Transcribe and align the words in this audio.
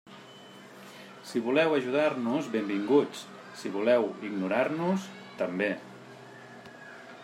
Si 1.31 1.41
voleu 1.47 1.75
ajudar-nos, 1.75 2.49
benvinguts, 2.57 3.23
si 3.61 3.73
voleu 3.77 4.09
ignorar-nos, 4.31 5.07
també. 5.43 5.71